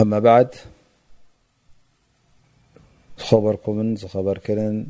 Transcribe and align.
أما 0.00 0.18
بعد 0.18 0.54
خبركمن 3.16 3.96
خبركنن 3.96 4.86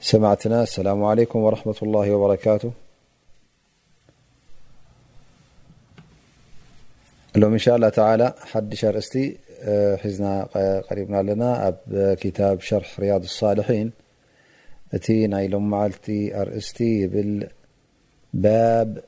سمعتنا 0.00 0.62
السلام 0.62 1.04
عليكم 1.04 1.38
ورحمة 1.38 1.74
الله 1.82 2.10
وبركاته 2.14 2.72
الوم 7.36 7.52
ان 7.52 7.58
شاء 7.58 7.76
الله 7.76 7.88
تعالى 7.88 8.34
حدش 8.40 8.84
اراستي 8.84 9.38
حنا 10.02 10.44
قريبنا 10.90 11.22
لنا 11.22 11.76
ب 11.86 12.14
كتاب 12.14 12.60
شرح 12.60 13.00
رياض 13.00 13.22
الصالحين 13.22 13.92
ت 15.00 15.10
ايلمعلت 15.10 16.10
اراستي 16.10 17.00
يبل 17.00 17.48
باب 18.34 19.07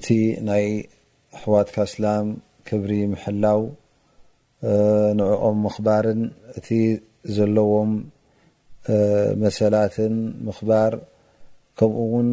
እቲ 0.00 0.08
ናይ 0.48 0.64
ኣሕዋትካ 1.36 1.76
سላም 1.94 2.26
ክብሪ 2.68 2.92
مሐላው 3.14 3.60
ንعኦም 5.18 5.56
ምخባርን 5.66 6.20
እቲ 6.58 6.68
ዘለዎም 7.36 7.92
መሰላትን 9.42 10.14
ምክባር 10.48 10.92
ከምኡ 11.78 11.98
ውን 12.12 12.28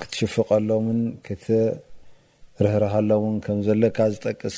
ክትሽፍቀሎምን 0.00 1.00
ክትርህርሃሎምን 1.26 3.34
ከም 3.44 3.58
ዘሎካ 3.68 3.98
ዝጠቅስ 4.16 4.56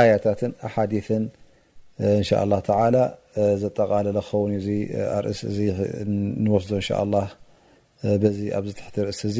ኣያታትን 0.00 0.52
ሓዲثን 0.74 1.24
እን 2.16 2.24
شء 2.28 2.38
الله 2.44 2.60
ተعلى 2.70 3.02
ዘጠቃለለ 3.62 4.18
ኸውን 4.30 4.50
እ 4.58 4.60
ኣርእሲ 5.16 5.40
እዚ 5.50 5.58
ንወስዶ 6.44 6.70
እ 6.80 6.82
لله 7.04 7.26
በዚ 8.22 8.38
ኣብዚ 8.58 8.68
ትሕቲ 8.78 8.96
ርእሲ 9.08 9.20
እዚ 9.32 9.38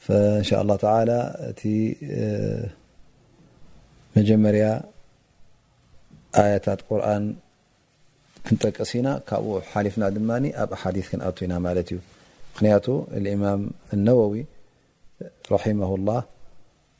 فإن 0.00 0.42
شاء 0.42 0.62
الله 0.62 0.76
تعالى 0.76 1.52
مجمري 4.16 4.80
آيت 6.36 6.70
قرن 6.70 7.34
نقسن 8.52 9.20
بو 9.32 9.60
حلف 9.60 9.94
حدث 10.74 11.08
كنأطين 11.10 11.52
مخنة 11.60 13.06
الامام 13.12 13.70
النوو 13.94 14.44
رحمه 15.52 15.94
الله 15.94 16.24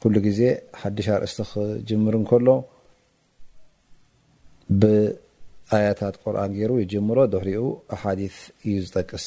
كل 0.03 0.33
ز 0.33 0.41
حدش 0.75 1.09
عرأست 1.09 1.59
جمر 1.89 2.15
كل 2.31 2.49
بآيت 4.81 6.00
قرن 6.25 6.53
ر 6.69 6.71
يجمر 6.83 7.19
ر 7.34 7.49
حدث 8.03 8.37
قس 9.12 9.27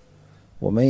ومن 0.61 0.87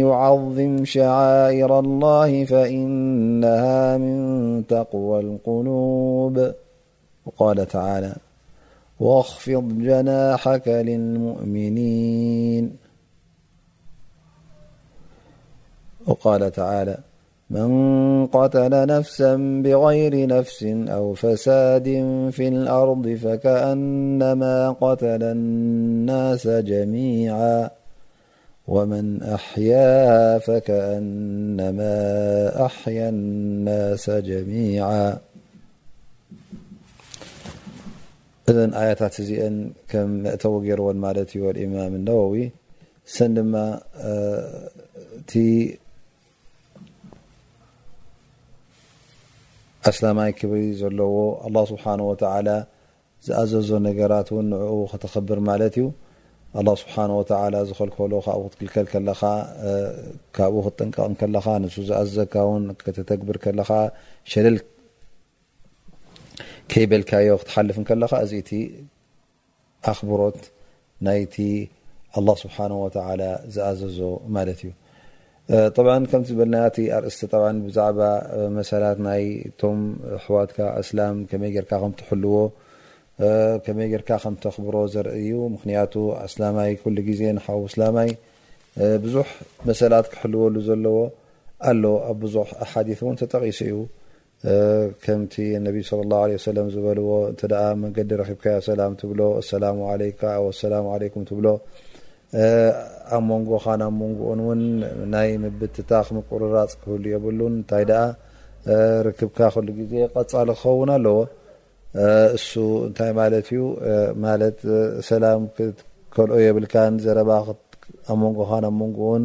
يعظم 0.00 0.84
شعائر 0.84 1.78
الله 1.78 2.44
فإنها 2.44 3.96
من 3.96 4.66
تقوى 4.66 5.20
القلوب 5.20 6.52
واخفظ 9.00 9.62
جناحك 9.72 10.68
للمؤمنين 10.68 12.72
وقال 16.06 16.52
تعالى 16.52 16.96
من 17.50 18.26
قتل 18.26 18.86
نفسا 18.86 19.36
بغير 19.64 20.26
نفس 20.26 20.62
أو 20.88 21.14
فساد 21.14 21.84
في 22.30 22.48
الأرض 22.48 23.08
فكأنما 23.08 24.70
قتل 24.70 25.22
الناس 25.22 26.46
جميعا 26.46 27.70
ومن 28.68 29.22
أحياها 29.22 30.38
فكأنما 30.38 31.94
أحيا 32.66 33.08
الناس 33.08 34.10
جميعا 34.10 35.18
ذ 38.50 38.56
آيتت 38.82 39.14
قتو 40.28 40.52
جيرو 40.64 40.86
مت 41.02 41.32
الإمام 41.52 41.92
النوو 42.00 42.34
س 43.16 43.18
م 43.52 43.54
أسلمي 49.90 50.26
كبر 50.38 50.58
لو 51.00 51.10
الله 51.46 51.64
سبحانه 51.72 52.04
وتعالى 52.10 52.56
زأزز 53.26 53.68
نجرت 53.86 54.28
ون 54.36 54.46
نع 54.50 54.90
تخبر 55.04 55.38
ملت 55.50 55.76
الله 56.58 56.74
سبحانه 56.74 57.18
وتعلى 57.18 57.58
خلكل 57.66 58.20
تكلل 58.86 59.10
ب 59.10 59.12
خنق 59.14 61.12
ن 61.66 62.76
قبر 63.20 63.36
شل 64.32 64.60
كيبلك 66.70 67.10
تحلف 67.48 67.76
ت 68.48 68.52
خبرت 69.98 70.42
ت 71.34 71.38
الله 72.18 72.34
سبحانه 72.44 72.76
وتعلى 72.84 73.28
زأزز 73.56 73.98
مت 74.34 74.48
طع 75.76 75.84
ك 76.12 76.14
س 77.16 77.20
بع 77.26 77.42
مثل 78.58 78.82
حوتك 80.24 80.58
اسلم 80.80 81.14
ك 81.30 81.32
ر 81.62 81.64
تحلو 82.00 82.34
ከመይ 83.66 83.86
ጌርካ 83.92 84.10
ከም 84.22 84.34
ተኽብሮ 84.44 84.76
ዘርኢ 84.94 85.12
እዩ 85.20 85.34
ምክንያቱ 85.54 85.94
ኣስላማይ 86.24 86.72
ኩሉ 86.80 86.96
ግዜ 87.06 87.20
ንሓ 87.36 87.46
ስላማይ 87.74 88.10
ብዙሕ 89.04 89.28
መሰላት 89.68 90.06
ክሕልወሉ 90.12 90.54
ዘለዎ 90.68 90.96
ኣለዎ 91.70 91.94
ኣብ 92.08 92.16
ብዙሕ 92.24 92.48
ኣሓዲ 92.64 92.88
እውን 92.96 93.16
ተጠቂሱ 93.20 93.60
እዩ 93.68 93.76
ከምቲ 95.04 95.34
ነብ 95.66 95.76
ه 95.88 96.66
ዝበልዎ 96.74 97.08
እ 97.44 97.48
መንገዲ 97.82 98.10
ረብካ 98.22 98.44
ኣላ 98.58 98.80
ብሎ 99.12 99.20
ኣላ 99.38 99.64
ላ 100.72 100.82
ብሎ 101.36 101.46
ኣብ 103.14 103.22
ሞንጎ 103.30 103.50
ናብ 103.82 103.92
ሞንጎኡን 104.00 104.40
እውን 104.44 104.62
ናይ 105.14 105.30
ምብትታ 105.42 105.90
ክምቁርራፅ 106.06 106.72
ክህሉ 106.82 107.04
የብሉን 107.14 107.54
እንታይ 107.62 107.84
ርክብካ 109.06 109.38
ሉ 109.66 109.70
ግዜ 109.80 109.92
ቀፃሊ 110.14 110.48
ክኸውን 110.60 110.90
ኣለዎ 110.96 111.18
እሱ 112.36 112.50
ንታይ 112.90 113.10
ማ 113.18 113.24
ዩ 113.58 113.62
ማ 114.22 114.32
ሰላም 115.10 115.42
ከልኦ 116.14 116.36
የብልካ 116.46 116.74
ዘረኣን 117.04 117.56
ኣን 119.08 119.24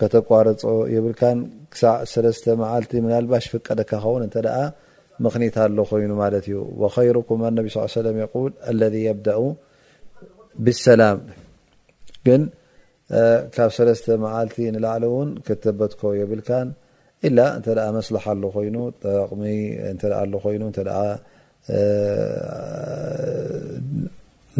ከተቋረፆ 0.00 0.62
የብል 0.94 1.14
ክዕ 1.20 2.54
መዓልቲ 2.62 2.92
ም 3.04 3.08
ልባሽ 3.24 3.44
ፍቀደካ 3.52 3.90
ኸውን 4.04 4.22
ተ 4.34 4.38
ምክኒታ 5.24 5.56
ኣሎ 5.68 5.78
ኮይኑ 5.90 6.10
ማ 6.22 6.28
ዩ 7.16 7.18
ኩም 7.28 7.40
ነ 7.56 7.60
ل 7.64 8.76
ለذ 8.80 8.94
يኡ 9.08 9.40
ብሰላም 10.64 11.18
ግ 12.26 12.30
ካብ 13.54 13.70
መዓልቲ 14.24 14.56
ንላዕለ 14.74 15.04
እውን 15.10 15.28
ተበጥኮ 15.64 16.02
የብል 16.20 16.42
መስላح 17.98 18.24
ኣሎ 18.32 18.42
ኮይኑ 18.56 18.76
ጠሚ 19.02 19.42
ይ 20.56 20.58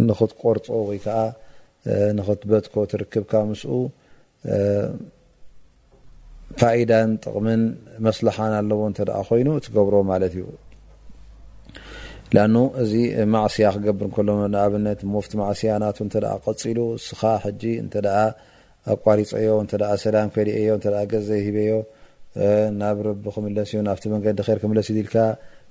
ንኽትቆርፆ 0.07 0.67
ወይ 0.89 0.99
ከዓ 1.05 1.19
ንክትበድኮ 2.19 2.75
ትርክብካ 2.91 3.33
ምስኡ 3.51 3.71
ፋኢዳን 6.61 7.11
ጥቕምን 7.23 7.63
መስለሓን 8.07 8.53
ኣለዎ 8.59 8.81
እንተ 8.91 8.99
ኮይኑ 9.29 9.49
ትገብሮ 9.65 9.95
ማለት 10.11 10.33
እዩ 10.39 10.45
ላኣኑ 12.37 12.57
እዚ 12.83 12.93
ማእስያ 13.33 13.67
ክገብር 13.77 14.05
እንከሎ 14.09 14.29
ንኣብነት 14.53 15.01
ሞፍቲ 15.15 15.33
ማእስያ 15.41 15.71
ናቱ 15.83 15.99
እተ 16.09 16.15
ቀፂሉ 16.47 16.79
እስኻ 16.99 17.23
ሕጂ 17.45 17.63
እንተ 17.83 17.95
ኣቋሪፆዮ 18.93 19.49
እተ 19.65 19.73
ሰላም 20.05 20.31
ከዲአዮ 20.37 20.71
ገዘ 21.13 21.29
ሂበዮ 21.47 21.73
ናብ 22.81 22.97
ረቢ 23.09 23.25
ክምለስ 23.35 23.71
እዩ 23.73 23.81
ናብቲ 23.89 24.05
መንገዲ 24.15 24.39
ኸይር 24.47 24.59
ክምለስ 24.63 24.87
ይድ 24.93 24.99
ልካ 25.07 25.15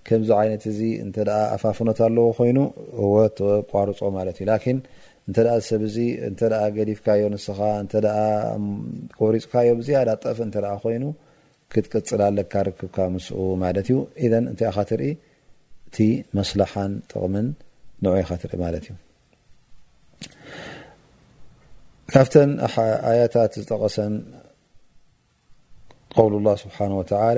ከምዚ 0.08 0.30
ዓይነት 0.42 0.64
እዚ 0.72 0.80
እንተኣ 1.04 1.30
ኣፋፉነት 1.56 2.00
ኣለዎ 2.08 2.26
ኮይኑ 2.38 2.60
እወ 3.04 3.14
ተቋርፆ 3.40 4.00
ማለት 4.18 4.38
እዩ 4.40 4.46
ላን 4.50 4.78
እንተኣ 5.28 5.50
ሰብ 5.68 5.82
ዚ 5.96 6.06
እንተ 6.28 6.40
ገዲፍካዮ 6.78 7.24
ንስኻ 7.34 7.60
እንተ 7.82 7.94
ቆሪፅካዮ 9.20 9.70
ብዝያዳ 9.82 10.10
ጠፍ 10.24 10.40
እንተ 10.48 10.56
ኮይኑ 10.86 11.04
ክትቅፅላለካ 11.74 12.54
ርክብካ 12.68 12.98
ምስኡ 13.16 13.38
ማለት 13.64 13.88
እዩ 13.92 13.98
ኢን 14.24 14.34
እንታይ 14.52 14.70
ኢካ 14.72 14.78
ትርኢ 14.90 15.06
እቲ 15.90 15.98
መስላሓን 16.40 16.94
ጥቕምን 17.12 17.48
ንዑ 18.04 18.12
ኢካ 18.24 18.32
ትርኢ 18.42 18.58
ማለት 18.66 18.84
እዩ 18.90 18.98
ካብተን 22.14 22.52
ኣያታት 23.10 23.52
ዝጠቐሰን 23.62 24.14
ውል 26.24 26.34
ላ 26.46 26.50
ስብሓን 26.64 26.94
ወተላ 27.00 27.38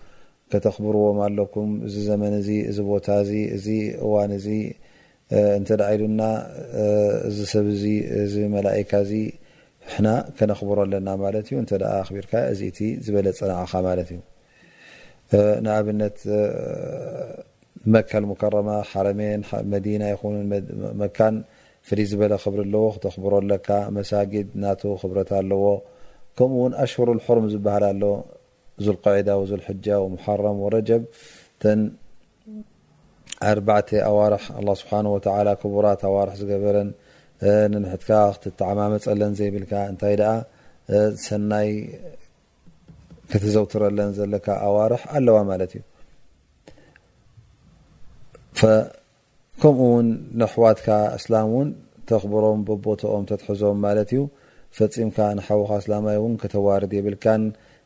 ከተኽብርዎም 0.53 1.19
ኣለኩም 1.25 1.69
እዚ 1.87 1.95
ዘመን 2.09 2.33
ዚ 2.45 2.77
ቦታ 2.89 3.07
ዚ 3.65 3.67
እዋን 4.05 4.31
እዚ 4.37 4.47
ይሉና 5.93 6.21
ዚ 7.35 7.45
ሰብ 7.51 7.67
መላئካ 8.55 8.91
ዚ 9.11 9.13
ሕና 9.91 10.07
ከነኽብረ 10.37 10.79
ኣለና 10.85 11.09
ማ 11.21 11.31
ዩ 11.51 11.61
ቢርካ 12.15 12.33
ዚቲ 12.59 12.79
ዝበለ 13.05 13.27
ፅናعኻ 13.39 13.71
ማት 13.85 14.09
እዩ 14.15 14.19
ንኣብነት 15.65 16.17
መካል 17.93 18.23
مከረማ 18.31 18.69
ሓረሜ 18.91 19.21
መዲና 19.73 20.01
ይ 20.11 20.15
መካን 21.01 21.35
ፍልይ 21.89 22.05
ዝበለ 22.11 22.33
ክብሪ 22.43 22.59
ኣለዎ 22.67 22.83
ክተኽብረ 22.95 23.33
ለካ 23.51 23.67
መሳጊድ 23.97 24.49
ና 24.63 24.73
ክብረታ 25.03 25.31
ኣለዎ 25.41 25.63
ከምኡውን 26.37 26.73
ኣሽهሩ 26.83 27.07
حሩም 27.27 27.45
ዝበሃል 27.53 27.83
ኣሎ 27.91 28.03
እ 28.79 28.83
قዳ 29.05 29.29
حج 29.67 29.87
مح 30.15 30.25
وረጀብ 30.63 31.01
ተ 31.61 31.63
ኣባ 33.51 33.69
ኣዋር 34.11 34.31
ه 34.37 34.39
ስه 34.79 35.53
ክቡራት 35.61 36.01
ኣዋር 36.09 36.27
ዝገበረ 36.39 36.75
ሕትካ 37.91 38.09
عማመፀለን 38.69 39.31
ዘይብልካ 39.39 39.71
እታይ 39.91 40.15
ሰናይ 41.25 41.69
ክትዘውትረለን 43.31 44.11
ዘለካ 44.17 44.47
ኣዋርح 44.67 45.01
ኣለዋ 45.17 45.37
ማት 45.49 45.61
እዩ 45.67 45.81
ከምኡ 49.61 49.75
ውን 49.93 50.07
نሕዋትካ 50.41 50.87
እስላ 51.17 51.33
ን 51.65 51.67
ተኽብሮም 52.09 52.59
ብቦኦም 52.67 53.23
ተትሕዞም 53.29 53.77
ማለት 53.85 54.09
እዩ 54.13 54.21
ፈፂምካ 54.77 55.17
ንሓوኻ 55.37 55.69
እስላማ 55.81 56.05
ን 56.31 56.35
ከተዋርድ 56.43 56.91
ይብልካ 56.97 57.25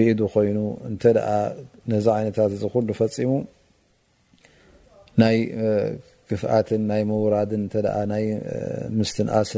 ኢد 0.00 0.20
ኮይኑ 0.34 0.58
ዚ 2.04 2.06
عይነት 2.18 2.36
ሉ 2.52 2.56
ፈፂሙ 3.00 3.30
ይ 5.34 5.38
ክፍኣት 6.28 6.68
ምስኣስ 8.98 9.50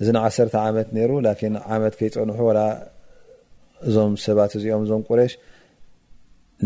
እዚ 0.00 0.08
عት 0.24 0.34
ፀንሑ 0.54 1.10
و 2.48 2.54
እዞም 3.88 4.12
እዚኦም 4.28 4.82
ዞም 4.90 5.02
ቁ 5.06 5.10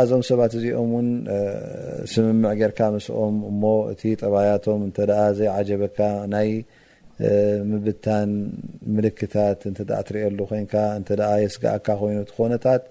ዞም 0.09 0.21
ሰባት 0.29 0.53
ዚኦም 0.63 0.91
ምም 2.25 2.43
ኦም 3.21 3.33
እ 4.11 4.13
ጠባያቶም 4.21 4.81
ዘይعጀበካ 5.39 5.99
ይ 6.49 6.51
ምብ 7.71 7.87
ታት 9.33 9.63
ትሉ 9.79 10.45
የስጋ 11.45 11.63
ይ 12.13 12.21
ኮነታት 12.35 12.83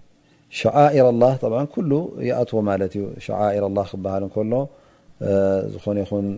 شعائر 0.53 1.05
الله 1.09 1.35
طبعا 1.35 1.65
كل 1.65 2.07
يتو 2.19 2.61
مت 2.61 2.93
شعائر 3.19 3.63
الله 3.69 3.85
بهل 4.05 4.23
كل 4.37 4.45
ن 5.95 5.99
ين 5.99 6.29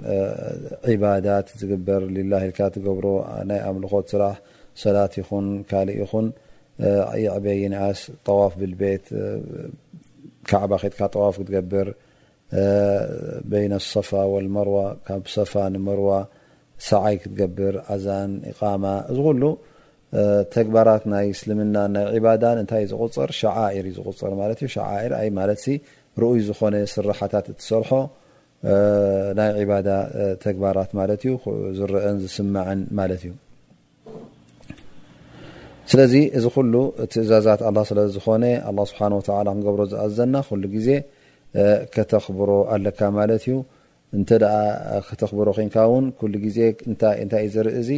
عبادات 0.89 1.47
تقبر 1.61 1.99
لله 2.17 2.41
لك 2.47 2.57
تقبر 2.75 3.05
ي 3.49 3.53
املخ 3.69 3.93
صرح 4.11 4.35
صلاة 4.83 5.13
ين 5.31 5.45
لق 5.87 5.89
يخن 6.01 6.27
يعب 7.25 7.45
ينعس 7.65 8.01
طواف 8.27 8.53
بالبت 8.59 9.05
كعب 10.49 10.71
تك 10.91 11.01
طواف 11.15 11.35
كتقبر 11.41 11.87
بين 13.53 13.71
الصفا 13.81 14.23
والمروة 14.33 14.87
ب 15.23 15.25
صفا 15.37 15.63
نمروة 15.73 16.19
سعي 16.89 17.15
كتقبر 17.21 17.73
عزن 17.89 18.31
اقامة 18.51 18.93
ل 19.17 19.21
ተግባራት 20.55 21.03
ናይ 21.13 21.27
እስልምና 21.35 21.77
ናይ 21.93 22.19
ይ 22.83 22.87
ዝغፅር 22.91 23.29
ር 23.83 23.91
ዝፅር 24.07 24.33
ይ 26.39 26.41
ዝኾነ 26.47 26.75
ስራሓታ 26.95 27.35
ትሰርሖ 27.47 27.91
ይ 29.61 29.71
ዝአ 29.87 30.85
ዝስመ 32.23 32.97
ዩ 33.23 33.33
ስ 35.91 36.03
ዚ 36.11 36.21
ሉ 36.73 36.85
እዛዛ 37.25 37.31
ዝኾ 38.15 38.37
ስ 38.89 38.93
ክብ 39.65 39.79
ዝኣዘና 39.93 40.35
ዜ 40.87 40.91
ከተኽብሮ 41.95 42.51
ኣለካ 42.75 42.99
ዩ 43.51 43.57
ከተክብሮ 45.07 45.49
ኮ 46.19 46.27
ዜ 46.57 46.59
ይ 46.69 47.43
ዩ 47.43 47.49
ዝርኢ 47.55 47.97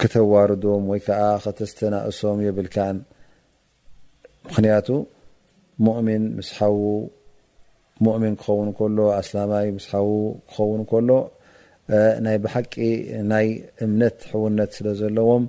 ክተዋርዶም 0.00 0.84
ወይ 0.90 1.00
ከዓ 1.06 1.22
ከተስተናእሶም 1.44 2.38
የብልካን 2.46 2.96
ምክንያቱ 4.46 4.88
ሙؤሚን 5.86 6.24
ስሓ 6.48 6.60
ሙؤሚን 8.06 8.34
ክኸውን 8.40 8.68
ከሎ 8.78 8.98
ኣስላማይ 9.18 9.66
ምስሓዉ 9.78 10.08
ክኸውን 10.50 10.80
ከሎ 10.90 11.10
ናይ 12.24 12.36
ብሓቂ 12.44 12.72
ናይ 13.32 13.48
እምነት 13.86 14.18
ሕውነት 14.30 14.70
ስለ 14.76 14.86
ዘለዎም 15.00 15.44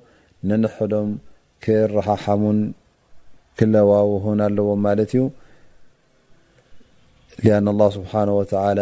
ንንሕዶም 0.50 1.10
ክረሓሓሙን 1.64 2.60
ክለዋውን 3.60 4.40
ኣለዎም 4.48 4.82
ማለት 4.88 5.12
እዩ 5.18 5.24
ኣን 7.58 7.68
له 7.80 7.88
ስብሓ 7.96 8.12
ላ 8.80 8.82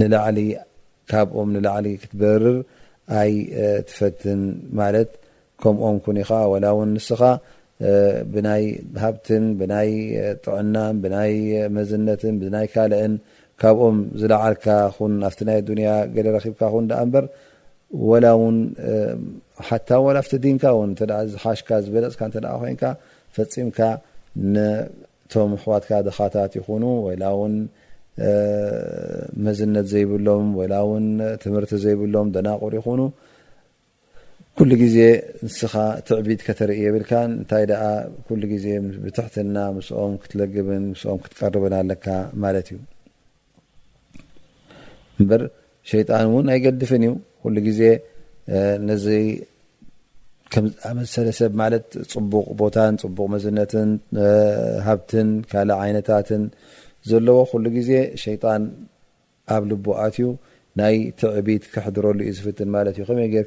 ንላዕ 0.00 0.24
ካብኦም 1.10 1.48
ንላዕሊ 1.54 1.86
ክትበርር 2.02 2.56
ኣይ 3.20 3.32
ትፈትን 3.88 4.42
ማለት 4.80 5.10
ከምኦም 5.62 5.96
كን 6.04 6.16
يኻ 6.22 6.30
وላ 6.52 6.66
ውን 6.78 6.90
ንስኻ 6.96 7.20
ብናይ 8.34 8.64
ሃብትን 9.02 9.44
ብይ 9.58 9.90
ጥዕና 10.44 10.76
ብይ 11.02 11.34
መዝነትን 11.76 12.34
ብይ 12.42 12.66
ካልአን 12.74 13.14
ካብኦም 13.60 13.98
ዝለዓልካ 14.20 14.66
ኣፍቲ 15.30 15.40
ይ 15.80 15.82
ያ 15.88 15.94
ገ 16.14 16.24
ረብካ 16.26 16.60
በር 17.14 17.24
ላ 18.24 18.30
ውን 18.40 18.58
ሓታ 19.66 19.88
ዲንካ 20.44 20.64
ዝሓሽካ 21.38 21.68
ዝበለፅካ 21.84 22.20
ኮንካ 22.60 22.82
ፈፂምካ 23.36 23.78
ኣخካ 25.42 26.02
ኻታ 26.18 26.36
ይ 26.56 27.24
መዝነት 29.44 29.86
ዘይብሎም 29.92 30.44
ምር 31.54 31.64
ዘይብሎም 31.84 32.28
دናقር 32.34 32.72
ይኹ 32.80 32.86
كل 34.58 34.70
ዜ 34.94 34.98
ንስ 35.46 35.56
ትዕቢድ 36.06 36.40
ከተርእ 36.46 36.80
ብልካ 36.94 37.12
ታይ 37.50 37.64
ل 38.40 38.42
ዜ 38.64 38.66
ትሕትና 39.16 39.56
ኦም 40.02 40.12
ትለብ 40.30 40.52
ትቀርብ 41.30 41.64
ኣለካ 41.80 42.06
ዩ 45.24 45.28
ሸጣን 45.88 46.44
ኣይقድፍ 46.54 46.90
ዩ 47.06 47.10
ሰሰብማ 51.14 51.60
ፅቡ 52.12 52.32
ቦታ 52.60 52.76
ፅቡቅ 53.02 53.26
መዝነት 53.34 53.72
ሃብ 54.86 55.00
ካ 55.52 55.62
ይነ 55.90 56.04
ዘለዎ 57.10 57.38
ዜ 57.88 57.92
ሸጣን 58.22 58.62
ኣብ 59.54 59.62
ልቦኣትዩ 59.70 60.26
ናይ 60.80 60.94
ትዕቢት 61.20 61.64
ክሕድረሉ 61.72 62.18
ዩ 62.28 62.30
ዝፍ 62.36 62.46
ዩይ 62.58 63.42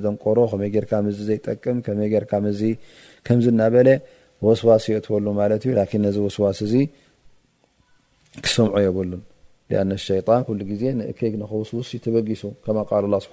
ዘንቀሮዘጠቅዝናበ 0.00 1.04
ወስዋስ 4.46 4.84
ይሉ 4.92 5.28
ዚ 5.64 5.76
ወስዋስ 6.26 6.58
ክሰምዑ 8.44 8.76
የበሉ 8.86 9.12
ሸጣ 10.06 10.28
ዜ 10.80 10.84
እከ 11.10 11.20
ከውስውስ 11.50 11.90
ተበጊሱ 12.04 12.42
ከ 12.64 12.84
ቃል 12.88 13.04
ሓ 13.26 13.32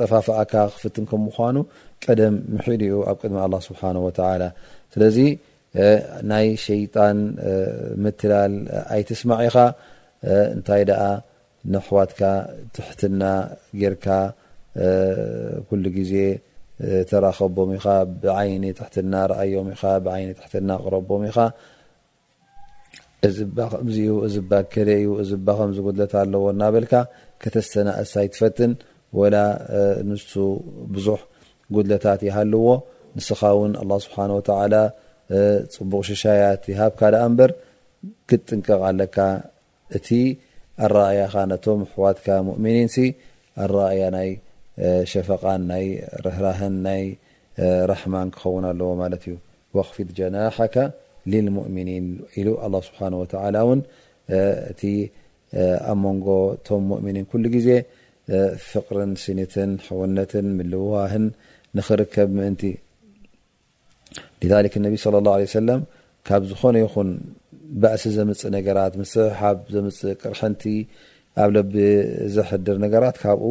ጠፋፍካ 0.00 0.54
ክፍ 0.84 0.96
ምኑ 1.24 1.56
ቀደም 2.04 2.34
ሒ 2.64 2.78
ዩ 2.92 3.04
ኣብ 3.10 3.20
ድሚ 5.02 5.26
ናይ 6.30 6.46
ሸጣ 6.64 6.94
ምትላል 8.02 8.54
ኣይትስማዕ 8.94 9.40
ኢኻ 9.46 9.56
እንታይ 10.54 10.82
ነሕዋትካ 11.74 12.20
ትሕትና 12.74 13.22
ጌርካ 13.80 14.06
ኩ 15.68 15.78
ግዜ 15.96 16.14
ተራከቦም 17.10 17.70
ኢኻ 17.78 17.86
ብዓይ 18.22 18.50
ትሕትና 18.78 19.14
ኣዮም 19.42 19.68
ኢኻ 19.74 19.82
ብይ 20.06 20.24
ትሕት 20.38 20.54
ቅረቦም 20.84 21.22
ኢኻ 21.30 21.38
ዩ 24.06 24.08
ዩ 24.34 24.36
ከምጉለ 25.60 26.06
ኣዎ 26.22 26.44
እናበካ 26.54 26.92
ከተተና 27.44 27.88
እሳ 28.04 28.12
ይ 28.24 28.28
ትፈትን 28.34 28.72
ول 29.12 29.34
ن 30.08 30.10
بዙح 30.92 31.20
قدلታت 31.74 32.20
يهلዎ 32.28 32.58
نسኻ 33.16 33.40
ن 33.70 33.72
الله 33.82 33.98
سبحانه 34.06 34.34
وتعلى 34.38 34.82
ፅبق 35.74 36.00
شي 36.22 36.42
ሃب 36.80 36.92
ك 37.00 37.02
بر 37.38 37.50
ክጥنቀق 38.28 38.80
ኣለካ 38.90 39.16
እ 39.96 39.98
الرأي 40.84 41.18
نቶم 41.50 41.78
حዋتك 41.92 42.26
مؤمن 42.48 42.76
ارأي 43.64 43.98
ይ 44.28 44.30
ሸفق 45.12 45.44
رهره 46.26 46.62
رحمن 47.92 48.26
ክخون 48.34 48.64
ኣلዎ 48.72 48.86
ዩ 49.32 49.34
وقفظ 49.76 50.08
جناحك 50.18 50.76
للمؤمنين 51.32 52.04
الله 52.66 52.80
سبحانه 52.88 53.16
وتعل 53.22 53.54
እ 55.60 55.62
ኣ 55.92 55.92
منጎ 56.04 56.26
ቶم 56.66 56.80
مؤمنين 56.92 57.24
كل 57.32 57.44
ዜ 57.66 57.68
ፍቅር 58.70 58.98
ሲኒትን 59.22 59.70
ሕውነትን 59.88 60.46
ምልውዋህን 60.58 61.26
ንክርከብ 61.78 62.30
ምእንቲ 62.38 62.62
ነ 64.42 64.86
صለ 65.04 65.14
الله 65.20 65.34
عه 65.38 65.76
ካብ 66.28 66.42
ዝኾነ 66.50 66.76
ይኹን 66.84 67.10
ባእሲ 67.80 68.04
ዘምፅእ 68.16 68.50
ነገራት 68.56 68.92
ስሓብ 69.14 69.58
ዘምፅእ 69.74 70.12
ቅርሕንቲ 70.22 70.62
ኣብ 71.42 71.50
ለብ 71.56 71.70
ዘሕድር 72.36 72.76
ነገራት 72.84 73.16
ካብኡ 73.22 73.44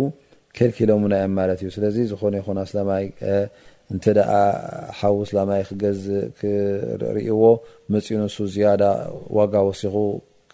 كልክሎም 0.58 1.04
ናዮ 1.12 1.24
ማለት 1.40 1.60
እዩ 1.64 1.70
ስለዚ 1.78 1.96
ዝኾነ 2.12 2.34
ይ 2.40 2.44
ኣስላማይ 2.66 3.06
እ 3.34 3.36
ሓውስላማይ 5.00 5.62
ክገዝእ 5.70 6.22
ክርእዎ 6.40 7.42
መፅ 7.94 8.06
ንሱ 8.22 8.36
ዝያዳ 8.54 8.84
ዋጋ 9.38 9.54
ወሲኹ 9.68 9.96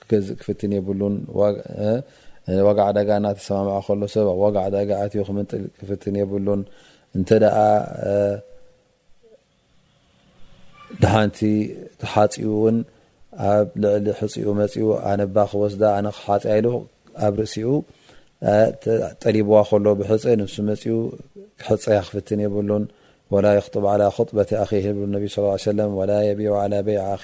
ክገዝእ 0.01 0.35
ክፍትን 0.41 0.71
የብሉን 0.77 1.15
وጋع 2.67 2.87
ደጋ 2.97 3.09
ናተሰማምع 3.25 3.73
ከሎ 3.87 4.01
ሰብ 4.13 4.27
وጋع 4.43 4.65
ጋ 4.89 4.89
ኣዩ 5.03 5.13
ክፍትن 5.79 6.15
የብሉን 6.21 6.61
እተ 7.17 7.29
ብሓንቲ 11.01 11.39
ተሓፂኡ 12.01 12.45
ውን 12.63 12.77
ኣብ 13.51 13.67
لዕሊ 13.81 14.05
ሕፅኡ 14.19 14.45
መፅኡ 14.59 14.87
ኣነባ 15.09 15.35
ክወስ 15.51 15.73
ኣነ 15.97 16.07
ክሓፂ 16.17 16.43
ኣብ 17.25 17.33
ርእሲኡ 17.41 17.67
ጠሊبዋ 19.23 19.53
ከሎ 19.69 19.85
ብሕፀ 19.99 20.23
ን 20.39 20.43
መፅኡ 20.69 20.85
ሕፀ 21.67 21.85
ክፍትن 22.07 22.39
የብሉን 22.45 22.85
وላ 23.33 23.45
يخطቡ 23.59 23.83
على 23.93 24.05
خطበ 24.17 24.37
ኣ 24.63 24.65
ብ 24.67 25.25
صلى 25.35 25.49
ا 25.53 25.87
ع 25.95 25.97
و 25.97 25.99
يቢع 26.31 26.51
على 26.63 26.77
بع 26.87 26.97
ኣخ 27.15 27.23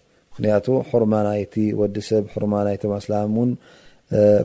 ምክንያቱ 0.31 0.67
حርማ 0.89 1.13
ቲ 1.53 1.63
ወዲ 1.79 1.95
ሰብ 2.09 2.23
حرማ 2.33 2.53
ናይቶማ 2.67 2.93
ላ 3.11 3.17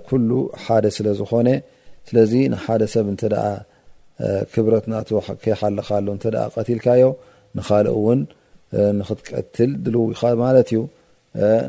كل 0.08 0.28
ሓደ 0.64 0.84
ስለ 0.96 1.06
ዝኾነ 1.20 1.48
ስዚ 2.08 2.32
ሓደ 2.64 2.82
ሰብ 2.94 3.06
ክብረ 4.52 4.74
ሓካ 5.26 5.54
ቀتልካዮ 6.56 7.04
ንኻል 7.58 7.86
ውን 8.06 8.20
نክትቀትل 8.98 9.70
ድልውኻ 9.84 10.20
ማት 10.42 10.68
ዩ 10.76 10.82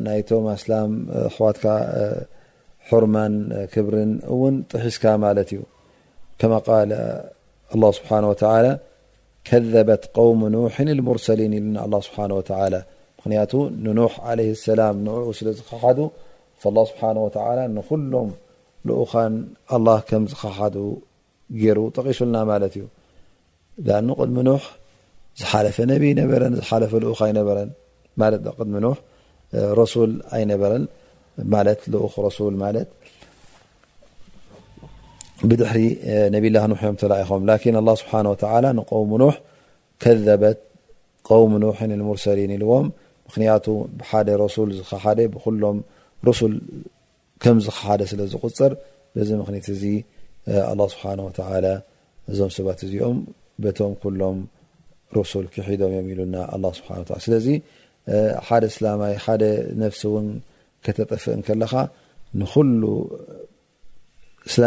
ናይቶ 0.08 0.30
ኣخት 1.26 1.58
حርማ 2.90 3.16
ክብር 3.74 3.96
ጥሒስካ 4.72 5.04
ማት 5.24 5.38
እዩ 5.46 5.60
ከم 6.40 6.54
ق 6.68 6.70
الله 7.76 7.90
ስبحنه 8.00 8.28
وعلى 8.44 8.72
كذبት 9.48 10.04
قوم 10.20 10.40
نوحን 10.56 10.88
المرسሊين 10.98 11.54
الله 11.86 12.00
سብحنه 12.08 12.34
وعلى 12.40 12.80
نوح 13.30 14.14
عليه 14.30 14.50
السلام 14.58 14.96
ن 15.08 15.10
لخح 15.42 16.08
فالله 16.62 16.84
سبحانه 16.92 17.20
وتعلى 17.28 17.64
نلم 17.78 18.30
لقخ 18.88 19.12
الله 19.76 19.98
كم 20.10 20.24
زخحد 20.34 20.76
ر 21.76 21.78
تقيسلن 21.96 22.38
مت 22.50 22.76
لان 23.88 24.08
قدم 24.20 24.38
نوح 24.52 24.64
حلف 25.54 25.78
نب 25.90 26.04
ف 26.68 26.70
ح 26.70 26.70
رسول 26.92 27.18
اينبر 30.36 30.72
ل 30.84 30.86
رسو 32.04 32.46
بحر 35.52 35.78
ال 35.82 36.36
نوح 36.72 36.82
لخم 37.22 37.42
لكن 37.52 37.74
الله 37.82 37.96
سبحانه 38.02 38.30
وتعلى 38.34 38.70
نقوم 38.80 39.10
نوح 39.24 39.36
كذبت 40.04 40.60
قوم 41.32 41.52
نوح 41.66 41.78
المرسلين 41.96 42.52
الوم 42.60 42.86
ምቱ 43.36 43.66
ብሓ 44.00 44.12
ዝከ 44.80 44.94
ብሎም 45.54 45.78
ም 46.26 47.58
ዝከሓ 47.66 47.88
ለ 48.00 48.24
ዝغፅር 48.34 48.72
በዚ 49.16 49.30
لله 50.76 50.88
ስሓ 50.94 51.04
و 51.26 51.28
እዞም 52.32 52.50
ሰባት 52.58 52.80
እዚኦም 52.86 53.18
በቶም 53.64 53.92
كሎም 54.02 54.38
ر 55.16 55.46
ክሒዶም 55.54 55.92
ኢሉና 56.12 56.36
ለ 56.62 56.66
ተጠፍእለካ 60.86 61.74
ንሉ 62.40 62.84
እላ 64.50 64.66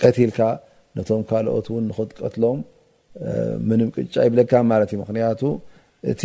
ቀትልካ 0.00 0.40
ነቶም 0.96 1.22
ካልኦት 1.30 1.66
ን 1.84 1.88
ክትቀትሎም 1.96 2.58
ምን 3.68 3.80
ቅጫ 3.94 4.14
ይብለካ 4.28 4.52
ማት 4.70 4.90
እዩ 4.92 4.98
ምክንያቱ 5.02 5.42
እቲ 6.12 6.22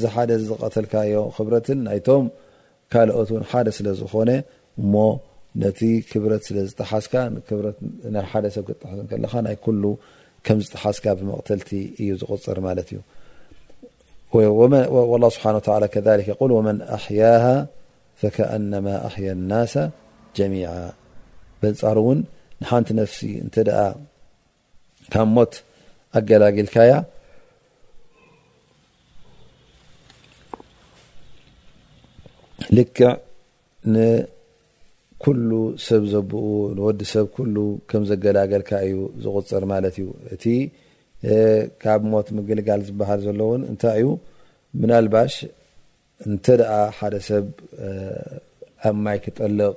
ዚ 0.00 0.10
ሓደ 0.14 0.30
ዝቀተልካ 0.48 0.94
ክብረት 1.36 1.68
ናይቶም 1.86 2.24
ካልኦት 2.92 3.30
ሓደ 3.52 3.68
ስለ 3.78 3.86
ዝኮነ 4.00 4.30
እሞ 4.82 4.94
ነቲ 5.62 5.80
ክብረት 6.10 6.42
ስለዝሓስካ 6.48 7.14
ናይ 8.14 8.24
ሓ 8.30 8.40
ሰብ 8.56 8.66
ክሓስ 8.82 9.26
ካ 9.32 9.36
ናይ 9.46 9.56
ከም 10.46 10.58
ዝሓስካ 10.64 11.06
ብመቕተልቲ 11.18 11.70
እዩ 12.04 12.10
ዝغፅር 12.20 12.58
ማለት 12.66 12.88
እዩ 12.92 12.98
والله 14.34 15.28
سبحان 15.36 15.54
تعالى 15.66 15.86
ل 16.06 16.08
يل 16.30 16.52
ومن 16.58 16.76
أحياها 16.98 17.56
فكأنما 18.20 18.94
أحيا 19.08 19.32
الناس 19.38 19.74
جميع 20.38 20.68
بنر 21.62 21.98
ون 21.98 22.18
حنت 22.70 22.88
نفس 23.00 23.18
نت 23.46 23.56
كم 25.12 25.28
مت 25.34 25.52
اجلقلكي 26.16 26.92
لكع 32.78 33.10
نكل 33.96 35.74
سب 35.88 36.02
زبق 36.14 36.34
نو 36.78 36.86
سب 37.14 37.26
كل 37.36 37.56
م 38.00 38.02
زجلقلك 38.10 38.72
غر 39.52 39.64
م 39.70 39.72
ካብ 41.82 42.00
ሞት 42.12 42.28
ምግልጋል 42.38 42.80
ዝበሃል 42.88 43.20
ዘሎእውን 43.26 43.62
እንታይ 43.72 43.98
እዩ 44.02 44.08
ምናልባሽ 44.80 45.34
እንተ 46.28 46.44
ደኣ 46.60 46.72
ሓደ 46.98 47.14
ሰብ 47.28 47.46
ኣብ 48.88 48.96
ማይ 49.04 49.18
ክጠልቕ 49.24 49.74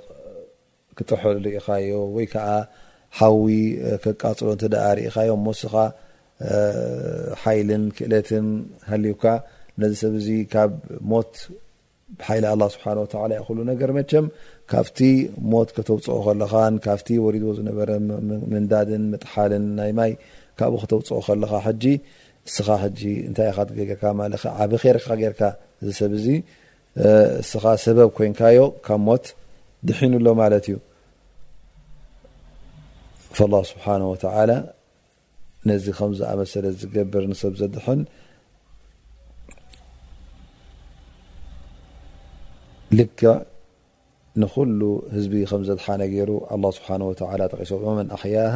ክጠሐል 0.98 1.38
ሪኢኻዮ 1.46 1.90
ወይ 2.16 2.26
ከዓ 2.34 2.50
ሓዊ 3.20 3.54
ከቃፅሎ 4.04 4.48
እንኣ 4.68 4.84
ሪኢኻ 5.00 5.16
ዮም 5.30 5.42
ሞስኻ 5.48 5.74
ሓይልን 7.44 7.84
ክእለትን 7.98 8.48
ሃሊውካ 8.90 9.26
ነዚ 9.82 9.94
ሰብ 10.02 10.14
እዚ 10.20 10.28
ካብ 10.54 10.72
ሞት 11.12 11.34
ብሓይሊ 12.20 12.46
ኣላ 12.54 12.64
ስብሓን 12.74 12.98
ወተላ 13.04 13.32
ይክሉ 13.38 13.60
ነገር 13.72 13.90
መቸም 13.98 14.26
ካብቲ 14.72 15.00
ሞት 15.54 15.70
ከተውፅኦ 15.78 16.18
ከለኻን 16.28 16.76
ካብቲ 16.86 17.08
ወሪዶ 17.26 17.46
ዝነበረ 17.58 17.90
ምንዳድን 18.52 19.04
መጥሓልን 19.14 19.66
ናይ 19.80 19.92
ማይ 20.00 20.12
ካብኡ 20.60 20.76
ክተوፅق 20.84 21.20
ከለካ 21.28 21.54
ስኻ 22.56 22.68
ይ 23.02 23.08
ዓበ 24.62 24.72
خርካ 24.84 25.08
ካ 25.40 25.42
ሰብ 26.00 26.12
ስኻ 27.50 27.64
ሰበብ 27.86 28.10
ኮንካ 28.18 28.40
ካብ 28.86 29.00
ሞት 29.08 29.26
ድሒኑ 29.88 30.14
ሎ 30.26 30.28
ማለት 30.44 30.66
እዩ 30.72 30.78
فالله 33.40 33.62
سحنه 33.72 34.08
وعل 34.14 34.52
ነዚ 35.68 35.86
ከዝኣመሰل 35.98 36.66
ዝገብር 36.80 37.24
ሰብ 37.44 37.54
ዘድحን 37.60 38.00
ልع 42.98 43.20
ንኩل 44.42 44.72
ህዝቢ 45.16 45.34
ከ 45.50 45.54
ዘضሓነ 45.70 46.02
ገر 46.14 46.30
الله 46.56 46.70
سه 46.78 46.88
و 47.10 47.14
ተቂሰዑ 47.54 47.84
ኣخያه 48.16 48.56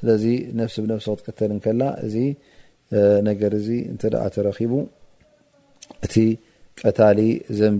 ስለዚ 0.00 0.24
ነሲ 0.58 0.74
ብነፍሲ 0.84 1.06
ክትቀተልከላ 1.20 1.82
እዚ 2.06 2.16
ነገር 3.28 3.52
ዚ 3.66 3.70
እንተ 3.92 4.02
ተረኪቡ 4.34 4.72
እቲ 6.06 6.14
ቀታሊ 6.82 7.20
ዘን 7.58 7.76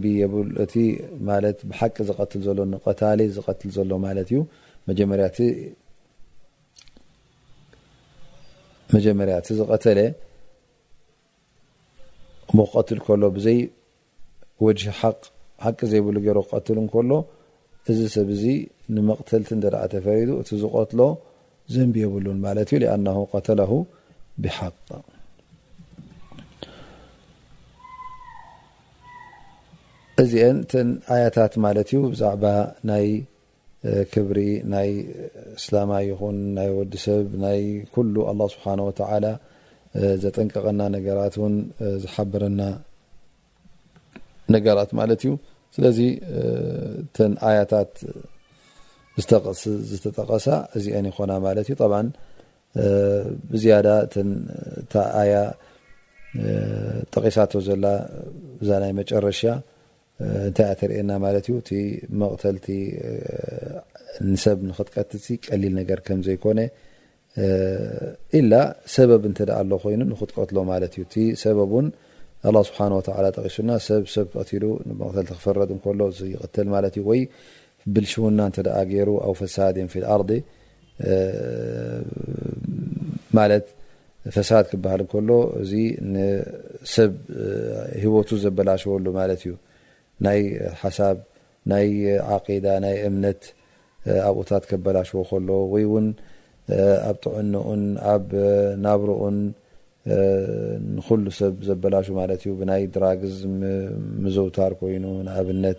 ብሓቂ 1.68 1.96
ዝቀትል 2.08 2.40
ዘሎ 2.46 2.60
ቀታሊ 2.86 3.20
ዝቀትል 3.36 3.70
ዘሎ 3.76 3.90
ማለት 4.06 4.30
እዩ 4.32 4.40
መጀመርያቲ 4.88 5.44
ዝቀተለ 9.60 9.98
ክቀትል 12.50 12.98
ከሎ 13.06 13.22
ብዘይ 13.38 13.58
ወ 14.64 14.70
ሓቂ 15.64 15.78
ዘይብሉ 15.92 16.16
ክቀትል 16.26 16.78
ከሎ 16.94 17.10
እዚ 17.92 18.00
ሰብ 18.16 18.28
ዚ 18.42 18.44
ንመቕተልቲ 18.94 19.50
ተፈሪዱ 19.94 20.30
እቲ 20.42 20.50
ዝቀትሎ 20.64 21.00
ح 21.70 21.70
ዚ 21.74 21.78
ي 21.84 21.86
ዛع 21.86 21.94
كر 21.94 22.06
سلم 35.64 35.90
ي 36.02 36.10
وዲ 36.76 37.62
كل 37.94 38.14
الله 38.30 38.46
حنه 38.64 38.84
وتعل 38.88 39.24
ጠقቀና 40.22 40.80
نت 40.94 41.36
ዝحبرና 42.02 42.60
نت 47.82 47.94
ዝተጠቀሳ 49.90 50.46
እዚአን 50.78 51.06
ይኮና 51.10 51.32
ማለት 51.46 51.66
እዩ 51.70 51.78
ብዝያዳ 53.50 53.88
ኣያ 55.20 55.34
ጠቂሳቶ 57.14 57.52
ዘላ 57.68 57.84
ብዛ 58.58 58.70
ናይ 58.82 58.92
መጨረሻ 58.98 59.40
እንታይ 60.48 60.66
ኣተሪእየና 60.72 61.10
ማለት 61.24 61.44
እዩ 61.48 61.54
እቲ 61.62 61.70
መቕተልቲ 62.20 62.66
ንሰብ 64.32 64.58
ንክትቀትሲ 64.68 65.26
ቀሊል 65.46 65.72
ነገር 65.80 65.98
ከም 66.06 66.20
ዘይኮነ 66.28 66.60
ኢላ 68.38 68.52
ሰበብ 68.96 69.22
እንተ 69.30 69.40
ደ 69.48 69.52
ኣሎ 69.62 69.70
ኮይኑ 69.84 70.00
ንክትቀትሎ 70.12 70.58
ማለት 70.72 70.92
እዩ 70.96 71.02
እቲ 71.08 71.16
ሰበብን 71.44 71.88
ኣه 72.48 72.54
ስብሓ 72.68 72.78
ወተላ 72.98 73.26
ጠቂሱና 73.38 73.70
ሰብሰብ 73.86 74.26
ቀትሉ 74.34 74.64
መተልቲ 74.98 75.30
ክፈረድ 75.38 75.70
እንከሎ 75.74 76.00
ትል 76.56 76.68
ማ 76.72 76.76
እዩወ 76.90 77.10
ብልሽውና 77.94 78.40
እተ 78.50 78.56
ደ 78.66 78.70
ገይሩ 78.90 79.10
ኣው 79.26 79.32
ፈሳድ 79.40 79.76
ፊልኣር 79.94 80.22
ማለት 83.38 83.66
ፈሳድ 84.36 84.64
ክበሃል 84.70 85.02
ከሎ 85.12 85.30
እዚ 85.62 85.72
ሰብ 86.94 87.12
ሂወቱ 88.02 88.28
ዘበላሽዎሉ 88.44 89.06
ማለት 89.18 89.40
እዩ 89.46 89.52
ናይ 90.26 90.40
ሓሳብ 90.82 91.16
ናይ 91.72 91.88
ዓقዳ 92.36 92.66
ናይ 92.84 92.96
እምነት 93.08 93.40
ኣብኡታት 94.28 94.64
ከበላሽዎ 94.70 95.20
ከሎ 95.30 95.48
ወይ 95.72 95.84
እውን 95.88 96.06
ኣብ 97.08 97.16
ጥዑንኡን 97.24 97.84
ኣብ 98.12 98.26
ናብሮኡን 98.86 99.38
ንኩሉ 100.96 101.24
ሰብ 101.38 101.54
ዘበላሹ 101.68 102.06
ማለት 102.20 102.40
ዩ 102.48 102.50
ናይ 102.70 102.82
ድራግዝ 102.94 103.34
ምዘውታር 104.24 104.72
ኮይኑ 104.80 105.04
ንኣብነት 105.26 105.78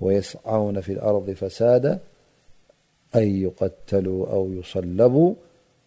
ويسعون 0.00 0.80
في 0.80 0.92
الأرض 0.92 1.30
فسادة 1.30 1.98
أن 3.14 3.42
يقتلوا 3.42 4.26
أو 4.26 4.52
يصلبوا 4.52 5.34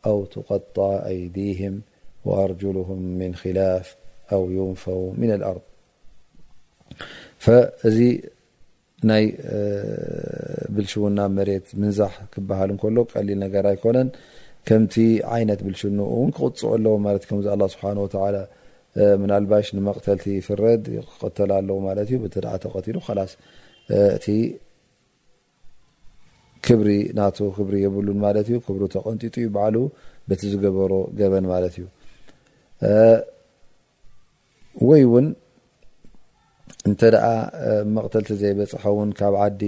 أو 0.05 0.25
تقطع 0.25 1.05
أيديهم 1.07 1.81
وأرجلهم 2.25 3.01
من 3.03 3.35
خلاف 3.35 3.95
أو 4.31 4.51
ينفو 4.51 5.11
من 5.17 5.31
الأرض 5.31 5.61
ف 7.37 7.51
بلشون 10.69 11.35
مرت 11.35 11.63
منزح 11.75 12.21
كبهل 12.35 12.73
نكله 12.73 13.03
قليل 13.03 13.39
نر 13.39 13.71
يكن 13.73 14.09
كمت 14.65 14.99
عينت 15.23 15.63
بلشن 15.63 16.31
ق 16.31 16.53
الو 16.73 16.95
الله 17.53 17.67
سبحانه 17.67 18.01
وتعلى 18.03 18.47
من 18.95 19.31
لبش 19.31 19.75
نمقتلت 19.75 20.27
يفرد 20.27 20.87
يقتل 20.87 21.65
لو 21.67 21.95
بتع 22.11 22.55
تقتل 22.55 23.01
خلاص 23.01 23.37
እቲ 23.91 24.25
ክብሪ 26.65 26.89
ናቱ 27.19 27.37
ክብሪ 27.55 27.73
የብሉን 27.85 28.19
ማለት 28.25 28.47
እዩ 28.51 28.57
ክብሪ 28.67 28.83
ተቐንጢጡ 28.95 29.35
ይበዓሉ 29.45 29.75
በቲ 30.29 30.41
ዝገበሮ 30.51 30.93
ገበን 31.19 31.45
ማለት 31.53 31.73
እዩ 31.79 31.85
ወይ 34.89 35.01
እውን 35.07 35.25
እንተ 36.89 37.01
ኣ 37.25 37.31
መቕተልቲ 37.95 38.29
ዘይበፅሐ 38.39 38.83
እውን 38.93 39.09
ካብ 39.19 39.33
ዓዲ 39.43 39.61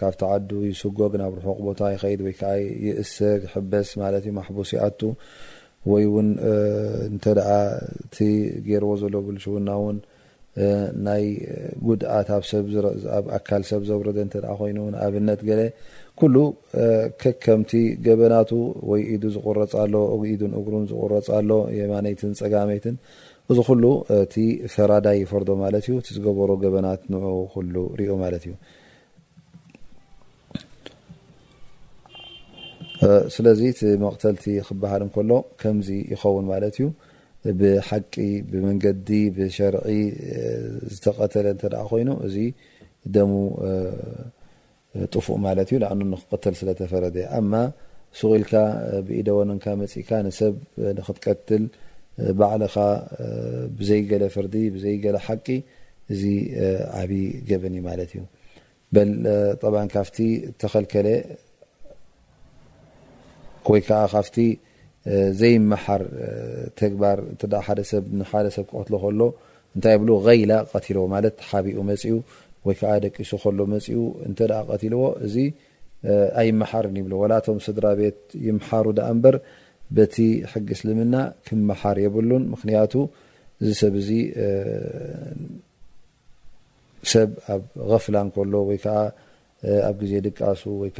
ካብቲ 0.00 0.22
ዓዱ 0.32 0.50
ይስጎግ 0.70 1.12
ናብ 1.20 1.34
ርሑቕ 1.40 1.58
ቦታ 1.66 1.80
ይከድ 1.94 2.20
ወይዓ 2.26 2.42
ይእሰ 2.86 3.16
ሕበስ 3.52 3.90
ማ 4.00 4.08
ዩ 4.26 4.32
ማቡስ 4.38 4.70
ኣቱ 4.86 5.00
ወይ 5.92 6.04
ውን 6.14 6.28
እተ 7.06 7.24
ኣ 7.56 7.60
ቲ 8.14 8.16
ገይርዎ 8.66 8.90
ዘሎ 9.02 9.14
ብሉሽውናእው 9.26 9.84
ናይ 11.06 11.24
ጉድኣት 11.88 12.28
ኣብ 13.16 13.24
ኣካል 13.36 13.62
ሰብ 13.70 13.82
ዘብረደ 13.88 14.18
እ 14.26 14.40
ኮይኑንኣብነት 14.60 15.40
ገ 15.48 15.52
ኩሉ 16.20 16.36
ከከምቲ 17.22 17.72
ገበናቱ 18.06 18.50
ወይ 18.90 19.02
ኢዱ 19.14 19.22
ዝቁረፅኣሎ 19.36 19.94
ኢዱን 20.32 20.52
እጉሩን 20.58 20.84
ዝቁረፅኣሎ 20.92 21.50
የማነይትን 21.78 22.32
ፀጋመይትን 22.40 22.96
እዚ 23.52 23.58
ኩሉ 23.68 23.84
ቲ 24.32 24.44
ፈራዳይ 24.74 25.16
ይፈርዶ 25.22 25.48
ማለት 25.62 25.84
እዩ 25.88 25.94
እቲ 26.02 26.08
ዝገበሮ 26.16 26.50
ገበናት 26.64 27.00
ን 27.12 27.22
ኩሉ 27.54 27.74
ሪኦ 28.00 28.12
ማለት 28.24 28.44
እዩ 28.48 28.54
ስለዚ 33.36 33.60
እቲ 33.74 33.80
መቕተልቲ 34.04 34.44
ክበሃል 34.68 35.02
እንከሎ 35.06 35.30
ከምዚ 35.60 35.88
ይኸውን 36.12 36.46
ማለት 36.52 36.74
እዩ 36.80 36.88
ብሓቂ 37.60 38.14
ብመንገዲ 38.50 39.08
شርዒ 39.58 39.84
ዝተቀተለ 40.94 41.52
ኮይኑ 41.90 42.08
እዚ 42.26 42.36
ደሙ 43.14 43.32
طፉእ 45.12 45.36
ማለት 45.46 45.68
እዩ 45.72 45.76
لኣ 45.82 45.90
نክቀተል 46.12 46.54
ስለ 46.60 46.68
ተፈረ 46.80 47.04
ኣ 47.38 47.40
ስغኢልካ 48.18 48.52
ብኢደ 49.06 49.28
ወካ 49.38 49.64
መፅካ 49.80 50.10
ሰብ 50.40 50.54
نክትቀትል 50.98 51.64
ባዕልኻ 52.38 52.74
ብዘይገለ 53.78 54.22
ፍርዲ 54.34 54.54
ዘይገለ 54.84 55.16
ሓቂ 55.26 55.46
እዚ 56.12 56.22
ዓብይ 57.00 57.26
ገበን 57.50 57.74
ማት 57.86 58.00
እዩ 58.14 58.22
ካቲ 59.94 60.18
ተከلከለ 60.62 61.06
ይ 64.46 64.50
ዘይመሓር 65.40 66.02
ግባር 66.94 67.18
ሰ 67.90 67.92
ክቀት 68.70 68.88
ሎ 68.92 68.96
ይ 69.92 69.98
ብ 70.06 70.18
غይላ 70.26 70.52
ቀትልዎ 70.72 71.04
ማ 71.12 71.20
ሓቢኡ 71.50 71.78
መፅኡ 71.90 72.12
ወይዓ 72.68 72.90
ደቂሱ 73.04 73.30
ከሎ 73.42 73.58
መፅኡ 73.74 73.98
ቀትልዎ 74.70 75.04
እዚ 75.26 75.36
ኣይመሓር 76.42 76.86
ይብ 77.00 77.06
ላቶም 77.32 77.58
ስድራ 77.66 77.86
ቤት 78.00 78.20
ይምሓሩ 78.48 78.86
በር 79.24 79.36
በቲ 79.96 80.16
ሕጊ 80.52 80.68
ስልምና 80.80 81.14
ክመሓር 81.46 81.96
የብሉን 82.04 82.44
ምክንያቱ 82.52 82.92
እዚ 83.62 83.70
ሰብ 83.80 83.94
ዚ 84.06 84.10
ሰብ 87.12 87.30
ኣብ 87.54 87.62
غፍላ 87.90 88.16
ከሎ 88.34 88.54
ወይ 88.70 88.78
ኣብ 89.88 89.98
ዜ 90.10 90.20
ድቃሱ 90.26 90.62
ወይ 90.82 90.90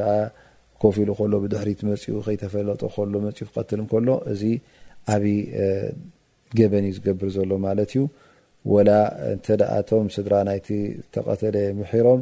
ኮፍ 0.82 0.96
ኢሉ 1.02 1.10
ከሎ 1.18 1.32
ድሕሪት 1.52 1.80
መፅኡ 1.90 2.10
ከይተፈለጠ 2.26 2.82
ሎ 3.12 3.16
መኡ 3.26 3.32
ክቀትል 3.48 3.80
ከሎ 3.92 4.08
እዚ 4.32 4.42
ዓብዪ 5.14 5.28
ገበን 6.58 6.84
ዩ 6.88 6.92
ዝገብር 6.98 7.28
ዘሎ 7.36 7.50
ማለት 7.66 7.90
እዩ 7.96 8.02
ወላ 8.72 8.90
ኣቶም 9.78 10.06
ስድራ 10.14 10.32
ይ 10.56 10.60
ዝተቀተለ 10.68 11.56
ሒሮም 11.90 12.20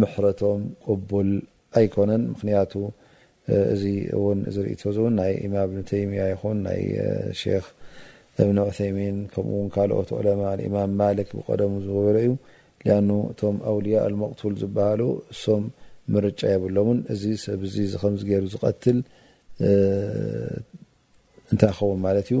ምሕረቶም 0.00 0.60
قቡል 0.86 1.30
ኣይኮነን 1.78 2.22
ምክንያቱ 2.32 2.72
እዚ 3.74 3.84
ውን 4.22 4.40
ዝርእ 4.54 4.76
ዝውን 4.96 5.14
ናይ 5.20 5.32
ኢማ 5.46 5.54
ብ 5.70 5.82
ተምያ 5.90 6.22
ይኹን 6.32 6.58
ናይ 6.66 6.82
ክ 7.66 8.42
እምን 8.42 8.58
ዑይሚን 8.66 9.16
ከምኡ 9.32 9.54
ው 9.60 9.66
ካልኦት 9.74 10.10
ዑለማ 10.16 10.42
ማም 10.74 10.92
ማክ 10.98 11.30
ብቀደሙ 11.38 11.72
ዝገበለ 11.86 12.16
እዩ 12.24 12.32
ኣ 12.96 12.98
እቶም 13.32 13.56
ኣውልያ 13.70 13.96
لመቕቱል 14.12 14.54
ዝሃሉ 14.62 15.00
ር 16.24 16.30
የብሎን 16.52 16.98
እዚ 17.14 17.22
ሰብዚከ 17.44 18.02
ገሩ 18.30 18.44
ዝቀትል 18.54 18.98
እንታይ 21.52 21.72
ከውን 21.78 21.98
ማለት 22.06 22.26
እዩ 22.32 22.38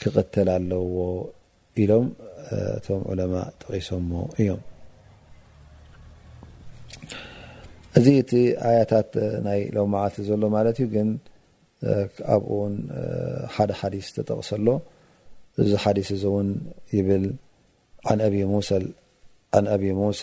ክቀተል 0.00 0.48
ኣለዎ 0.54 0.94
ኢሎም 1.82 2.06
እቶም 2.76 3.02
ዑለማ 3.10 3.34
ጠቂሶሞ 3.62 4.10
እዮም 4.40 4.60
እዚ 7.98 8.06
እቲ 8.22 8.32
ኣያታት 8.68 9.10
ናይ 9.46 9.60
ሎ 9.76 9.86
መዓልቲ 9.94 10.16
ዘሎ 10.30 10.42
ማለት 10.56 10.76
እዩ 10.82 10.86
ግን 10.96 11.08
ኣብኡ 12.34 12.48
ውን 12.60 12.74
ሓደ 13.54 13.70
ሓዲስ 13.80 14.06
ዝተጠቕሰሎ 14.12 14.66
እዚ 15.62 15.70
ሓዲስ 15.84 16.08
እዚ 16.16 16.24
እውን 16.32 16.48
ይብል 16.98 17.26
ኣንአ 18.12 19.74
ሙሳ 20.02 20.22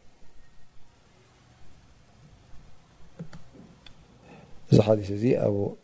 حدث 4.79 5.11
أب 5.25 5.75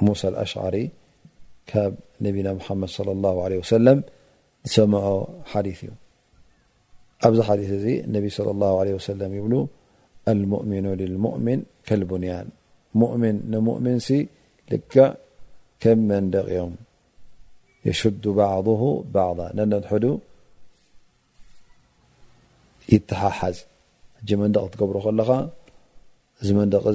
موسى 0.00 0.28
الأشعري 0.28 0.90
نبيا 2.20 2.52
محمد 2.52 2.88
صلى 2.88 3.12
الله 3.12 3.34
عليه 3.44 3.58
وسلم 3.58 3.98
مع 4.78 5.02
حديث 5.52 5.80
حث 7.22 7.36
صلى 8.38 8.50
الله 8.54 8.72
عله 8.80 8.92
وسلم 8.94 9.30
المؤمن 10.28 10.86
للمؤمن 11.02 11.58
كالبنيان 11.86 12.46
مؤمن 13.02 13.34
نمؤمن 13.54 13.96
لك 14.70 14.94
كم 15.82 15.98
منق 16.10 16.46
يم 16.56 16.72
يشد 17.88 18.24
بعضه 18.42 18.82
بعضا 19.18 19.46
ح 19.90 19.92
يتححز 22.94 23.56
نق 24.40 24.64
تبر 24.80 24.96
ل 25.20 25.22
ق 26.84 26.86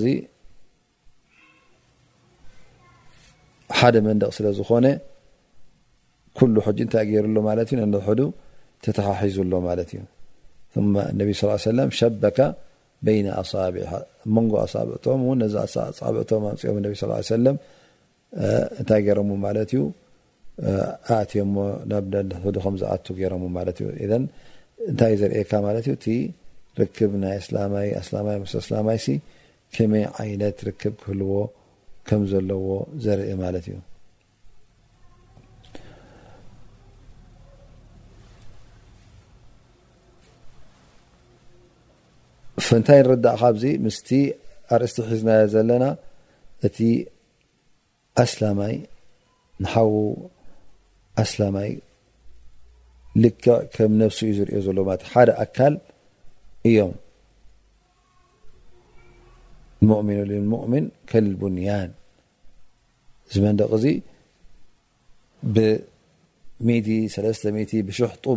ሓደ 3.84 3.96
መንደቂ 4.10 4.30
ስለ 4.38 4.48
ዝኮነ 4.60 4.86
كل 6.38 6.54
ሕጂ 6.66 6.80
እንታይ 6.86 7.10
ሩሎ 7.26 7.38
ማ 7.48 7.52
ዩ 7.62 7.98
ሕ 8.06 8.08
ተተሓሒዙሎ 8.84 9.54
ማት 9.66 9.82
እዩ 9.96 11.28
ሸበካ 12.02 12.40
ይ 13.16 13.20
ኣቢ 13.66 13.76
መንጎ 14.36 14.54
ኣብም 14.64 15.24
ዚ 15.54 15.56
ብም 16.30 16.46
ፅኦም 16.62 17.50
ንታይ 18.80 19.02
ሮ 19.18 19.24
ማ 19.46 19.52
ዩ 19.76 19.84
ኣእዮ 21.18 21.44
ሕ 22.48 22.58
ከም 22.64 22.76
ዝኣ 22.84 23.44
ማዩ 23.56 23.92
እንታይ 24.92 25.14
ዘርእካ 25.22 25.52
ማ 25.68 25.76
ዩ 25.90 25.98
ክ 26.98 27.10
ናይ 27.26 27.38
ላማይ 27.56 28.98
ከመይ 29.76 30.04
ይነት 30.32 30.58
ክ 30.80 30.84
ክህልዎ 31.02 31.32
ከምዘለዎ 32.10 32.66
ዘርኢ 33.04 33.32
ማለት 33.42 33.66
እዩ 33.72 33.80
ፍንታይ 42.66 43.00
ንርዳእ 43.06 43.38
ካብዚ 43.42 43.64
ምስቲ 43.86 44.10
ኣርእስቲ 44.76 44.98
ሒዝና 45.10 45.30
ዘለና 45.54 45.84
እቲ 46.68 46.78
ኣስላማይ 48.24 48.76
ንሓዉ 49.64 49.94
ኣስላማይ 51.24 51.70
ልክ 53.24 53.42
ከም 53.76 53.92
ነፍሲ 54.02 54.20
እዩ 54.34 54.34
ዝሪኦ 54.40 54.60
ዘሎለ 54.66 54.90
ሓደ 55.12 55.30
ኣካል 55.44 55.74
እዮም 56.70 56.94
ؤ 59.92 59.92
ؤ 59.92 61.54
ዚ 63.34 63.40
መ 66.68 66.70
ብ 67.88 67.90
ش 67.98 68.02
ط 68.24 68.28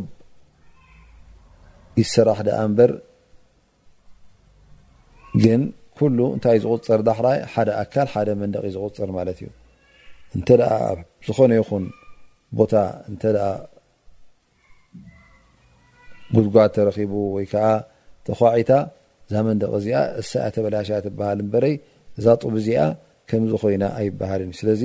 ይሰራح 2.00 2.40
ر 2.46 2.50
ግ 5.42 5.44
كل 5.98 6.18
ይ 6.54 6.56
ዝغፅር 6.64 6.98
ኣ 7.10 8.32
መቂ 8.40 8.54
ዝغፅር 8.74 9.08
እዩ 9.30 9.42
ዝኾነ 11.26 11.52
ይ 11.58 11.62
ቦታ 12.58 12.74
قጓ 16.34 16.56
ተرب 16.74 16.96
ተخዒ 18.24 18.68
ዛመን 19.32 19.58
ደቂ 19.62 19.72
እዚኣ 19.80 19.98
ሳኣ 20.30 20.46
ተበላሻ 20.56 20.88
ሃል 21.26 21.62
ዛ 22.24 22.34
ጡብ 22.42 22.54
እዚኣ 22.60 22.82
ምዝ 23.44 23.50
ኮይና 23.62 23.84
ኣይባሃልዩ 23.98 24.50
ስለዚ 24.60 24.82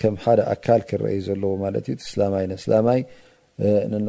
ከም 0.00 0.14
ሓደ 0.24 0.40
ኣካል 0.54 0.80
ክረአዩ 0.88 1.18
ዘለዎ 1.28 1.52
ማዩ 1.62 1.74
ላይላይ 2.22 3.02
ን 3.92 4.04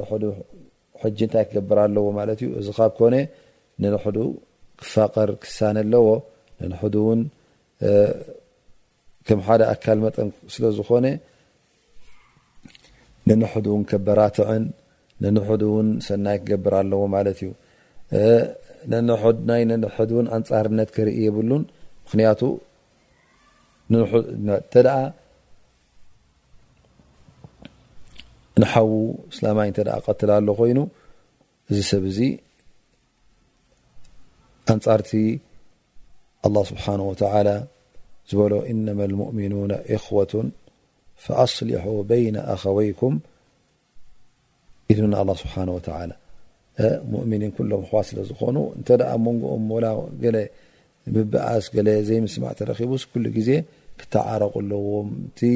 ሕጅንታይ 1.02 1.44
ክገብር 1.48 1.78
ኣለዎ 1.86 2.04
ማ 2.18 2.22
ዩ 2.48 2.50
እዚ 2.60 2.68
ካብ 2.78 2.98
ነ 3.14 3.86
ክፋቀር 4.82 5.30
ክሳነ 5.44 5.78
ኣለዎ 5.86 6.06
ኣካ 9.74 9.96
መጠን 10.06 10.30
ስለዝኮነ 10.56 11.06
ንሕ 13.42 13.54
ከበራትዕን 13.90 14.66
ንሕ 15.36 15.48
ን 15.88 15.90
ሰናይ 16.08 16.38
ክገብር 16.42 16.74
ኣለዎ 16.82 17.02
ማት 17.14 17.28
እዩ 17.34 17.50
ይ 18.94 18.96
نح 19.10 19.24
ን 20.24 20.26
ኣንፃርነት 20.38 20.90
ክርኢ 20.96 21.18
የብሉን 21.28 21.64
ምክንያቱ 22.06 22.42
نሓዉ 28.62 28.92
ስላይ 29.36 29.70
ቀትላ 30.06 30.32
ሎ 30.48 30.50
ኮይኑ 30.60 30.78
እዚ 31.70 31.78
ሰብ 31.92 32.04
ዚ 32.16 32.20
ኣንፃርቲ 34.76 35.12
الله 36.48 36.64
ስبሓنه 36.72 37.06
وعل 37.24 37.48
ዝበሎ 38.30 38.54
إنم 38.72 39.00
المؤሚنون 39.10 39.72
اخوة 39.96 40.34
فأصሊح 41.24 41.84
بين 42.12 42.36
ኣخوይكም 42.54 43.14
ኢሉ 44.92 45.00
الله 45.22 45.36
ስبሓنه 45.44 45.74
وعل 45.78 46.12
ሙእምኒን 47.12 47.52
ኩሎም 47.58 47.82
ኣሕዋት 47.86 48.06
ስለ 48.10 48.18
ዝኾኑ 48.30 48.58
እንተ 48.78 48.88
መንጎኦም 49.26 49.68
ገ 50.24 50.28
ምበኣስ 51.16 51.66
ገለ 51.76 51.88
ዘይምስማዕ 52.08 52.52
ተረኪቡስ 52.60 53.04
ኩሉ 53.12 53.26
ግዜ 53.38 53.50
ክተዓረቁ 54.00 54.54
ኣለዎም 54.62 55.10
ቲ 55.38 55.50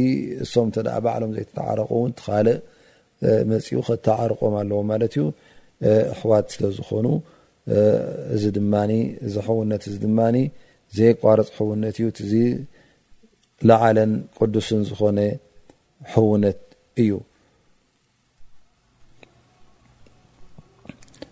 እሶም 0.43 0.67
ባዕሎም 1.05 1.31
ዘይተተዓረቁ 1.37 1.89
እው 1.99 2.03
ትካልእ 2.19 2.57
መፅኡ 3.51 3.79
ከተዓርቆም 3.87 4.53
ኣለዎም 4.61 4.85
ማለት 4.91 5.15
እዩ 5.17 5.23
ኣሕዋት 6.13 6.45
ስለ 6.55 6.63
ዝኾኑ 6.77 7.07
እዚ 8.35 8.43
ድ 8.57 8.61
እዚ 9.27 9.35
ውነት 9.59 9.83
እዚ 9.89 9.95
ድማ 10.05 10.19
ዘይቋርፅ 10.97 11.49
ሕውነት 11.57 11.97
እዩ 12.03 12.07
ዚ 12.33 12.35
ለዓለን 13.69 14.13
ቅዱስን 14.37 14.81
ዝኾነ 14.91 15.19
ሕውነት 16.15 16.61
እዩ 17.03 17.09